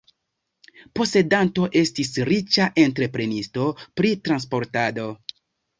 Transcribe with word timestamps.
Posedanto 0.99 1.67
estis 1.83 2.11
riĉa 2.31 2.67
entreprenisto 2.87 3.69
pri 4.01 4.17
transportado. 4.29 5.11